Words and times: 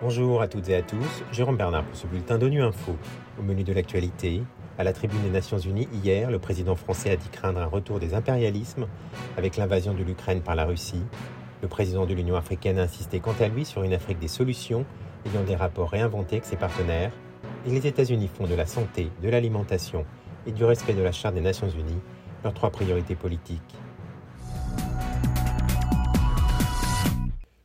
Bonjour 0.00 0.42
à 0.42 0.48
toutes 0.48 0.68
et 0.68 0.74
à 0.74 0.82
tous, 0.82 1.22
Jérôme 1.30 1.56
Bernard 1.56 1.84
pour 1.84 1.96
ce 1.96 2.06
bulletin 2.06 2.36
d'ONU 2.36 2.60
Info. 2.60 2.96
Au 3.38 3.42
menu 3.42 3.62
de 3.62 3.72
l'actualité, 3.72 4.42
à 4.76 4.84
la 4.84 4.92
tribune 4.92 5.22
des 5.22 5.30
Nations 5.30 5.58
Unies 5.58 5.88
hier, 5.92 6.30
le 6.30 6.38
président 6.38 6.74
français 6.74 7.10
a 7.10 7.16
dit 7.16 7.28
craindre 7.28 7.60
un 7.60 7.66
retour 7.66 8.00
des 8.00 8.12
impérialismes 8.14 8.88
avec 9.38 9.56
l'invasion 9.56 9.94
de 9.94 10.02
l'Ukraine 10.02 10.40
par 10.40 10.56
la 10.56 10.64
Russie. 10.64 11.04
Le 11.62 11.68
président 11.68 12.04
de 12.04 12.14
l'Union 12.14 12.34
africaine 12.34 12.78
a 12.78 12.82
insisté 12.82 13.20
quant 13.20 13.34
à 13.40 13.46
lui 13.46 13.64
sur 13.64 13.84
une 13.84 13.94
Afrique 13.94 14.18
des 14.18 14.28
solutions 14.28 14.84
ayant 15.24 15.44
des 15.44 15.54
rapports 15.54 15.90
réinventés 15.90 16.36
avec 16.36 16.46
ses 16.46 16.56
partenaires. 16.56 17.12
Et 17.66 17.70
les 17.70 17.86
États-Unis 17.86 18.28
font 18.28 18.48
de 18.48 18.54
la 18.54 18.66
santé, 18.66 19.08
de 19.22 19.28
l'alimentation 19.28 20.04
et 20.46 20.52
du 20.52 20.64
respect 20.64 20.94
de 20.94 21.02
la 21.02 21.12
Charte 21.12 21.36
des 21.36 21.40
Nations 21.40 21.68
Unies 21.68 22.00
leurs 22.42 22.54
trois 22.54 22.70
priorités 22.70 23.14
politiques. 23.14 23.76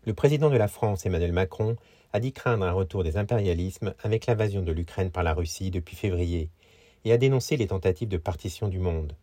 Le 0.07 0.13
président 0.13 0.49
de 0.49 0.55
la 0.55 0.70
France, 0.70 1.05
Emmanuel 1.05 1.34
Macron, 1.34 1.75
a 2.13 2.21
dit 2.21 2.31
craindre 2.31 2.63
un 2.63 2.71
retour 2.71 3.03
des 3.03 3.17
impérialismes 3.17 3.93
avec 4.02 4.25
l'invasion 4.25 4.61
de 4.61 4.71
l'Ukraine 4.71 5.11
par 5.11 5.21
la 5.21 5.34
Russie 5.34 5.70
depuis 5.70 5.98
février 5.98 6.49
et 7.03 7.11
a 7.11 7.17
dénoncé 7.17 7.57
les 7.57 7.67
tentatives 7.67 8.07
de 8.07 8.15
partition 8.15 8.70
du 8.70 8.79
monde. 8.79 9.17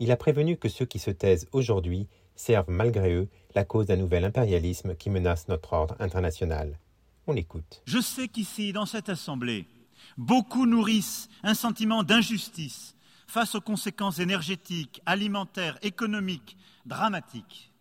Il 0.00 0.12
a 0.12 0.18
prévenu 0.18 0.58
que 0.58 0.68
ceux 0.68 0.84
qui 0.84 0.98
se 0.98 1.10
taisent 1.10 1.48
aujourd'hui 1.52 2.08
servent 2.36 2.68
malgré 2.68 3.14
eux 3.14 3.28
la 3.54 3.64
cause 3.64 3.86
d'un 3.86 3.96
nouvel 3.96 4.22
impérialisme 4.22 4.94
qui 4.96 5.08
menace 5.08 5.48
notre 5.48 5.72
ordre 5.72 5.96
international. 5.98 6.78
On 7.26 7.32
l'écoute. 7.32 7.80
Je 7.86 7.98
sais 7.98 8.28
qu'ici, 8.28 8.74
dans 8.74 8.84
cette 8.84 9.08
Assemblée, 9.08 9.64
beaucoup 10.18 10.66
nourrissent 10.66 11.30
un 11.42 11.54
sentiment 11.54 12.02
d'injustice 12.02 12.96
face 13.26 13.54
aux 13.54 13.62
conséquences 13.62 14.18
énergétiques, 14.18 15.00
alimentaires, 15.06 15.78
économiques 15.80 16.58
dramatiques 16.84 17.72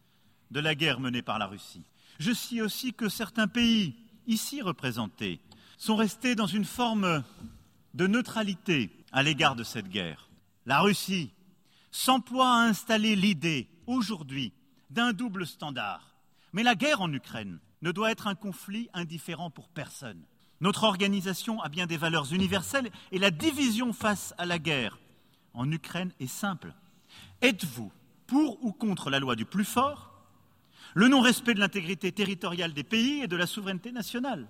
de 0.52 0.62
la 0.62 0.76
guerre 0.76 1.02
menée 1.02 1.22
par 1.22 1.40
la 1.40 1.48
Russie. 1.48 1.84
Je 2.20 2.32
sais 2.32 2.62
aussi 2.62 2.94
que 2.94 3.10
certains 3.10 3.48
pays, 3.48 3.96
ici 4.26 4.62
représentés, 4.62 5.40
sont 5.78 5.96
restés 5.96 6.36
dans 6.36 6.48
une 6.48 6.66
forme 6.66 7.24
de 7.94 8.08
neutralité 8.08 8.92
à 9.12 9.24
l'égard 9.24 9.56
de 9.56 9.64
cette 9.64 9.90
guerre. 9.90 10.30
La 10.66 10.82
Russie 10.82 11.32
s'emploie 11.92 12.50
à 12.50 12.64
installer 12.64 13.16
l'idée, 13.16 13.68
aujourd'hui, 13.86 14.54
d'un 14.90 15.14
double 15.14 15.46
standard. 15.46 16.16
Mais 16.54 16.64
la 16.64 16.76
guerre 16.76 17.02
en 17.02 17.12
Ukraine 17.12 17.60
ne 17.82 17.92
doit 17.92 18.12
être 18.12 18.28
un 18.28 18.36
conflit 18.36 18.90
indifférent 18.94 19.50
pour 19.50 19.70
personne. 19.70 20.24
Notre 20.60 20.86
organisation 20.86 21.62
a 21.62 21.70
bien 21.70 21.86
des 21.86 21.98
valeurs 21.98 22.34
universelles 22.34 22.92
et 23.12 23.20
la 23.20 23.30
division 23.30 23.94
face 23.94 24.34
à 24.38 24.46
la 24.46 24.58
guerre 24.58 24.98
en 25.54 25.72
Ukraine 25.72 26.12
est 26.20 26.28
simple. 26.28 26.74
Êtes-vous 27.42 27.92
pour 28.26 28.64
ou 28.64 28.72
contre 28.72 29.10
la 29.10 29.20
loi 29.20 29.36
du 29.36 29.46
plus 29.46 29.66
fort, 29.66 30.17
le 30.94 31.08
non-respect 31.08 31.54
de 31.54 31.60
l'intégrité 31.60 32.12
territoriale 32.12 32.74
des 32.74 32.84
pays 32.84 33.22
et 33.22 33.28
de 33.28 33.36
la 33.36 33.48
souveraineté 33.48 33.92
nationale 33.92 34.48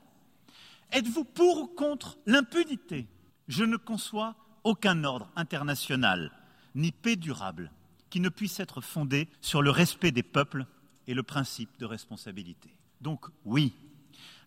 Êtes-vous 0.92 1.26
pour 1.26 1.62
ou 1.62 1.68
contre 1.68 2.18
l'impunité? 2.26 3.08
Je 3.48 3.64
ne 3.64 3.78
conçois 3.78 4.36
aucun 4.64 5.04
ordre 5.04 5.30
international, 5.36 6.32
ni 6.76 6.92
paix 6.92 7.16
durable, 7.16 7.72
qui 8.10 8.20
ne 8.20 8.30
puisse 8.30 8.60
être 8.60 8.82
fondé 8.82 9.28
sur 9.42 9.62
le 9.62 9.70
respect 9.70 10.12
des 10.12 10.24
peuples 10.24 10.66
et 11.08 11.14
le 11.14 11.24
principe 11.24 11.78
de 11.80 11.86
responsabilité. 11.86 12.70
Donc 13.02 13.26
oui, 13.46 13.74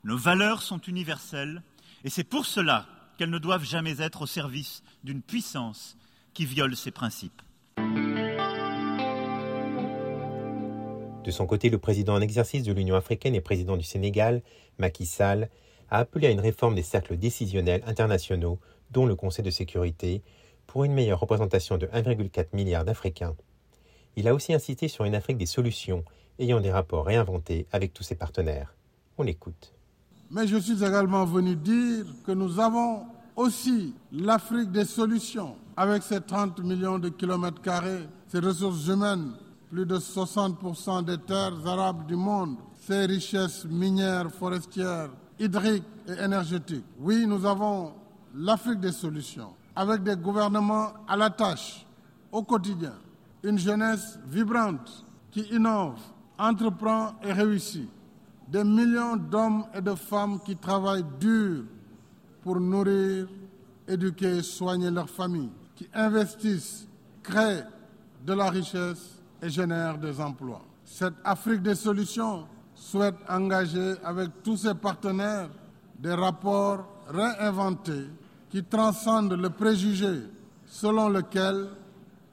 nos 0.05 0.17
valeurs 0.17 0.63
sont 0.63 0.81
universelles, 0.81 1.63
et 2.05 2.11
c'est 2.11 2.25
pour 2.25 2.47
cela 2.47 2.87
qu'elles 3.17 3.31
ne 3.31 3.39
doivent 3.39 3.65
jamais 3.65 4.01
être 4.01 4.23
au 4.23 4.27
service 4.27 4.83
d'une 5.05 5.23
puissance 5.23 5.97
qui 6.33 6.47
viole 6.47 6.77
ces 6.77 6.91
principes. 6.91 7.43
De 11.31 11.35
son 11.37 11.47
côté, 11.47 11.71
le 11.71 11.79
président 11.79 12.15
en 12.15 12.21
exercice 12.21 12.65
de 12.65 12.73
l'Union 12.73 12.97
africaine 12.97 13.37
et 13.37 13.41
président 13.41 13.77
du 13.77 13.85
Sénégal, 13.85 14.43
Macky 14.79 15.07
Sall, 15.07 15.49
a 15.89 15.99
appelé 15.99 16.27
à 16.27 16.31
une 16.31 16.41
réforme 16.41 16.75
des 16.75 16.83
cercles 16.83 17.17
décisionnels 17.17 17.85
internationaux, 17.87 18.59
dont 18.91 19.07
le 19.07 19.15
Conseil 19.15 19.45
de 19.45 19.51
sécurité, 19.51 20.23
pour 20.67 20.83
une 20.83 20.93
meilleure 20.93 21.21
représentation 21.21 21.79
de 21.79 21.87
1,4 21.87 22.47
milliard 22.53 22.85
d'Africains. 22.85 23.37
Il 24.17 24.27
a 24.27 24.35
aussi 24.35 24.53
insisté 24.53 24.89
sur 24.89 25.05
une 25.05 25.15
Afrique 25.15 25.39
des 25.39 25.47
solutions, 25.47 26.05
ayant 26.41 26.59
des 26.59 26.73
rapports 26.73 27.07
réinventés 27.07 27.69
avec 27.71 27.93
tous 27.95 28.03
ses 28.03 28.17
partenaires. 28.17 28.75
On 29.17 29.23
l'écoute. 29.23 29.73
Mais 30.33 30.49
je 30.49 30.57
suis 30.57 30.83
également 30.85 31.25
venu 31.27 31.55
dire 31.55 32.07
que 32.27 32.33
nous 32.33 32.59
avons 32.59 33.05
aussi 33.37 33.95
l'Afrique 34.11 34.73
des 34.73 34.85
solutions, 34.85 35.55
avec 35.77 36.03
ses 36.03 36.23
30 36.23 36.59
millions 36.65 36.99
de 36.99 37.09
kilomètres 37.09 37.63
carrés, 37.63 38.09
ses 38.27 38.41
ressources 38.41 38.89
humaines, 38.89 39.31
plus 39.71 39.87
de 39.87 39.97
60% 39.97 41.05
des 41.05 41.19
terres 41.19 41.65
arabes 41.65 42.05
du 42.07 42.17
monde, 42.17 42.57
ses 42.77 43.07
richesses 43.07 43.65
minières, 43.65 44.31
forestières, 44.33 45.11
hydriques 45.39 45.85
et 46.09 46.25
énergétiques. 46.25 46.85
Oui, 46.99 47.25
nous 47.27 47.47
avons 47.47 47.93
l'Afrique 48.35 48.81
des 48.81 48.91
solutions, 48.91 49.55
avec 49.77 50.03
des 50.03 50.17
gouvernements 50.17 50.93
à 51.07 51.17
la 51.17 51.31
tâche, 51.31 51.87
au 52.33 52.43
quotidien, 52.43 52.95
une 53.45 53.59
jeunesse 53.59 54.19
vibrante 54.27 55.07
qui 55.31 55.43
innove, 55.53 56.01
entreprend 56.37 57.15
et 57.23 57.33
réussit, 57.33 57.89
des 58.49 58.65
millions 58.65 59.17
d'hommes 59.17 59.67
et 59.73 59.81
de 59.81 59.95
femmes 59.95 60.41
qui 60.45 60.57
travaillent 60.57 61.07
dur 61.21 61.63
pour 62.43 62.59
nourrir, 62.59 63.29
éduquer 63.87 64.39
et 64.39 64.43
soigner 64.43 64.91
leurs 64.91 65.11
familles, 65.11 65.53
qui 65.77 65.89
investissent, 65.95 66.89
créent 67.23 67.65
de 68.27 68.33
la 68.33 68.51
richesse 68.51 69.20
et 69.43 69.49
génèrent 69.49 69.99
des 69.99 70.21
emplois. 70.21 70.63
Cette 70.85 71.15
Afrique 71.25 71.63
des 71.63 71.75
solutions 71.75 72.47
souhaite 72.75 73.17
engager 73.29 73.95
avec 74.05 74.43
tous 74.43 74.57
ses 74.57 74.75
partenaires 74.75 75.49
des 75.99 76.15
rapports 76.15 76.85
réinventés 77.09 78.07
qui 78.49 78.65
transcendent 78.65 79.35
le 79.35 79.51
préjugé 79.51 80.23
selon 80.67 81.09
lequel 81.09 81.69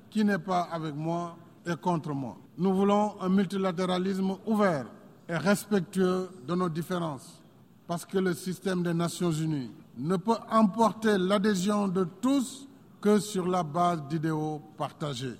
qui 0.09 0.23
n'est 0.23 0.39
pas 0.39 0.67
avec 0.71 0.95
moi 0.95 1.35
est 1.65 1.79
contre 1.79 2.13
moi. 2.13 2.37
Nous 2.57 2.73
voulons 2.73 3.15
un 3.21 3.29
multilatéralisme 3.29 4.35
ouvert 4.45 4.85
et 5.29 5.35
respectueux 5.37 6.29
de 6.47 6.55
nos 6.55 6.69
différences, 6.69 7.41
parce 7.85 8.05
que 8.05 8.17
le 8.17 8.33
système 8.33 8.81
des 8.81 8.93
Nations 8.93 9.31
Unies 9.31 9.71
ne 9.97 10.15
peut 10.15 10.37
emporter 10.49 11.17
l'adhésion 11.17 11.87
de 11.87 12.05
tous 12.21 12.67
que 13.01 13.19
sur 13.19 13.47
la 13.47 13.63
base 13.63 14.01
d'idéaux 14.09 14.61
partagés. 14.77 15.35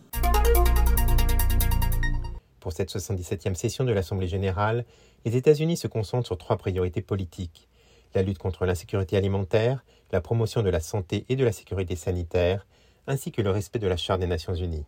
Pour 2.67 2.73
cette 2.73 2.93
77e 2.93 3.55
session 3.55 3.85
de 3.85 3.93
l'Assemblée 3.93 4.27
générale, 4.27 4.83
les 5.23 5.37
États-Unis 5.37 5.77
se 5.77 5.87
concentrent 5.87 6.25
sur 6.27 6.37
trois 6.37 6.57
priorités 6.57 7.01
politiques 7.01 7.69
la 8.13 8.23
lutte 8.23 8.39
contre 8.39 8.65
l'insécurité 8.65 9.15
alimentaire, 9.15 9.85
la 10.11 10.19
promotion 10.19 10.63
de 10.63 10.69
la 10.69 10.81
santé 10.81 11.23
et 11.29 11.37
de 11.37 11.45
la 11.45 11.53
sécurité 11.53 11.95
sanitaire, 11.95 12.67
ainsi 13.07 13.31
que 13.31 13.41
le 13.41 13.51
respect 13.51 13.79
de 13.79 13.87
la 13.87 13.95
Charte 13.95 14.19
des 14.19 14.27
Nations 14.27 14.53
Unies. 14.53 14.83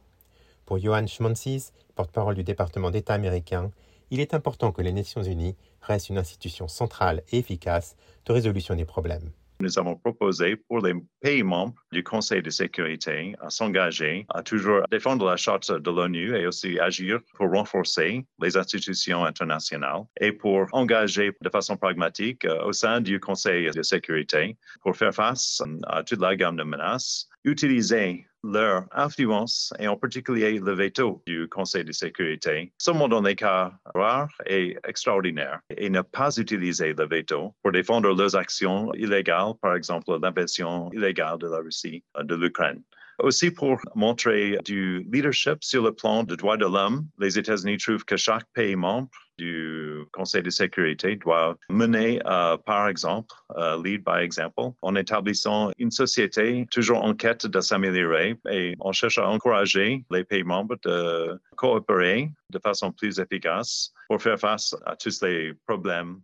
Pour 0.66 0.78
Johan 0.78 1.08
Schmonsis, 1.08 1.72
porte-parole 1.96 2.36
du 2.36 2.44
département 2.44 2.92
d'État 2.92 3.14
américain, 3.14 3.72
il 4.12 4.20
est 4.20 4.34
important 4.34 4.74
que 4.74 4.82
les 4.82 4.92
Nations 4.92 5.24
Unies 5.24 5.56
restent 5.82 6.10
une 6.10 6.18
institution 6.18 6.68
centrale 6.68 7.24
et 7.32 7.38
efficace 7.38 7.96
de 8.26 8.34
résolution 8.34 8.76
des 8.76 8.84
problèmes. 8.84 9.32
Nous 9.62 9.78
avons 9.78 9.98
proposé 9.98 10.56
pour 10.56 10.80
les 10.80 10.94
pays 11.20 11.44
membres 11.44 11.76
du 11.92 12.02
Conseil 12.02 12.42
de 12.42 12.50
sécurité 12.50 13.36
à 13.42 13.50
s'engager 13.50 14.26
à 14.30 14.42
toujours 14.42 14.84
défendre 14.90 15.26
la 15.26 15.36
charte 15.36 15.70
de 15.70 15.92
l'ONU 15.92 16.34
et 16.34 16.48
aussi 16.48 16.80
agir 16.80 17.20
pour 17.36 17.52
renforcer 17.52 18.26
les 18.42 18.56
institutions 18.56 19.26
internationales 19.26 20.04
et 20.22 20.32
pour 20.32 20.68
engager 20.72 21.34
de 21.42 21.50
façon 21.50 21.76
pragmatique 21.76 22.46
euh, 22.46 22.64
au 22.64 22.72
sein 22.72 23.02
du 23.02 23.20
Conseil 23.20 23.70
de 23.72 23.84
sécurité 23.84 24.56
pour 24.82 24.96
faire 24.96 25.14
face 25.14 25.62
à 25.88 26.04
toute 26.04 26.22
la 26.22 26.38
gamme 26.38 26.56
de 26.56 26.64
menaces, 26.64 27.28
utiliser 27.44 28.29
leur 28.44 28.86
influence 28.92 29.74
et 29.80 29.88
en 29.88 29.98
particulier 29.98 30.60
le 30.60 30.74
veto 30.74 31.22
du 31.26 31.48
Conseil 31.48 31.84
de 31.84 31.92
sécurité, 31.92 32.72
seulement 32.78 33.08
dans 33.08 33.22
les 33.22 33.36
cas 33.36 33.74
rares 33.96 34.34
et 34.46 34.78
extraordinaires, 34.88 35.60
et 35.76 35.90
ne 35.90 36.02
pas 36.02 36.36
utiliser 36.38 36.94
le 36.94 37.08
veto 37.08 37.54
pour 37.62 37.72
défendre 37.72 38.14
leurs 38.16 38.36
actions 38.36 38.94
illégales, 38.94 39.54
par 39.62 39.76
exemple 39.76 40.18
l'invasion 40.22 40.92
illégale 40.94 41.38
de 41.40 41.48
la 41.48 41.58
Russie 41.58 42.04
euh, 42.18 42.24
de 42.24 42.36
l'Ukraine. 42.36 42.82
Aussi 43.20 43.52
pour 43.52 43.78
montrer 43.96 44.58
du 44.64 45.06
leadership 45.12 45.58
sur 45.62 45.84
le 45.84 45.94
plan 45.94 46.24
des 46.24 46.38
droits 46.38 46.58
de 46.58 46.66
l'homme, 46.66 47.08
les 47.20 47.38
États-Unis 47.38 47.78
trouvent 47.78 48.06
que 48.06 48.18
chaque 48.18 48.46
pays 48.54 48.76
membre 48.76 49.10
du 49.38 50.04
Conseil 50.12 50.44
de 50.44 50.50
sécurité 50.50 51.16
doit 51.16 51.56
mener, 51.70 52.22
euh, 52.26 52.58
par 52.58 52.88
exemple, 52.88 53.34
euh, 53.58 53.82
lead 53.82 54.04
by 54.04 54.22
example, 54.22 54.72
en 54.82 54.96
établissant 54.96 55.72
une 55.78 55.92
société 55.92 56.66
toujours 56.72 57.04
en 57.04 57.14
quête 57.14 57.46
de 57.46 57.62
s'améliorer 57.62 58.38
et 58.52 58.76
on 58.80 58.92
cherche 58.92 59.18
à 59.18 59.28
encourager 59.28 60.04
les 60.12 60.24
pays 60.24 60.44
membres 60.44 60.76
de 60.84 61.40
coopérer 61.56 62.32
de 62.50 62.60
façon 62.60 62.92
plus 62.92 63.20
efficace 63.20 63.94
pour 64.08 64.22
faire 64.22 64.40
face 64.40 64.76
à 64.86 64.96
tous 64.96 65.22
les 65.22 65.54
problèmes. 65.66 66.20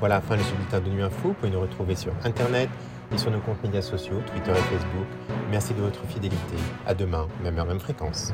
Voilà 0.00 0.22
fin 0.22 0.38
ce 0.38 0.54
bulletin 0.54 0.80
de 0.80 0.88
Nuit 0.88 1.02
Info. 1.02 1.28
Vous 1.28 1.34
pouvez 1.34 1.50
nous 1.50 1.60
retrouver 1.60 1.94
sur 1.94 2.12
Internet 2.24 2.70
et 3.12 3.18
sur 3.18 3.30
nos 3.30 3.38
comptes 3.40 3.62
médias 3.62 3.82
sociaux, 3.82 4.22
Twitter 4.32 4.52
et 4.52 4.54
Facebook. 4.54 5.06
Merci 5.50 5.74
de 5.74 5.82
votre 5.82 6.02
fidélité. 6.06 6.56
À 6.86 6.94
demain, 6.94 7.28
même 7.42 7.58
heure, 7.58 7.66
même 7.66 7.80
fréquence. 7.80 8.32